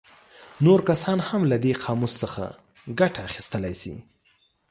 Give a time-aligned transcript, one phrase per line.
[0.65, 2.43] نور کسان هم له دې قاموس څخه
[2.99, 3.95] ګټه اخیستلی شي.